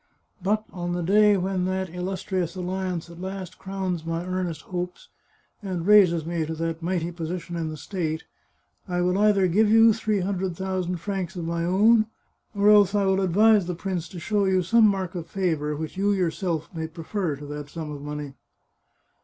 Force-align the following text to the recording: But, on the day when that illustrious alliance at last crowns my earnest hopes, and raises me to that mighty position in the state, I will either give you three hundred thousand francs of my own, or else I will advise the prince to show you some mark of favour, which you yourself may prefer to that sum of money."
But, 0.41 0.65
on 0.73 0.93
the 0.93 1.03
day 1.03 1.37
when 1.37 1.65
that 1.65 1.91
illustrious 1.93 2.55
alliance 2.55 3.07
at 3.11 3.21
last 3.21 3.59
crowns 3.59 4.03
my 4.03 4.25
earnest 4.25 4.61
hopes, 4.63 5.09
and 5.61 5.85
raises 5.85 6.25
me 6.25 6.43
to 6.43 6.55
that 6.55 6.81
mighty 6.81 7.11
position 7.11 7.55
in 7.55 7.69
the 7.69 7.77
state, 7.77 8.23
I 8.87 9.01
will 9.01 9.15
either 9.19 9.47
give 9.47 9.69
you 9.69 9.93
three 9.93 10.21
hundred 10.21 10.57
thousand 10.57 10.97
francs 10.97 11.35
of 11.35 11.45
my 11.45 11.63
own, 11.63 12.07
or 12.55 12.71
else 12.71 12.95
I 12.95 13.05
will 13.05 13.21
advise 13.21 13.67
the 13.67 13.75
prince 13.75 14.09
to 14.09 14.19
show 14.19 14.45
you 14.45 14.63
some 14.63 14.87
mark 14.87 15.13
of 15.13 15.27
favour, 15.27 15.75
which 15.75 15.97
you 15.97 16.11
yourself 16.13 16.67
may 16.73 16.87
prefer 16.87 17.35
to 17.35 17.45
that 17.45 17.69
sum 17.69 17.91
of 17.91 18.01
money." 18.01 18.33